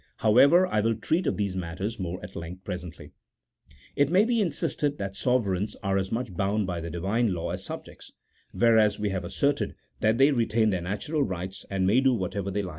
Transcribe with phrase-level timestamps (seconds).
[0.17, 3.11] However, I will treat of these matters more at length presently.
[3.95, 7.63] It may be insisted that sovereigns are as much bound by the Divine law as
[7.63, 8.11] subjects:
[8.51, 12.63] whereas we have asserted that they retain their natural rights, and may do whatever they
[12.63, 12.69] like.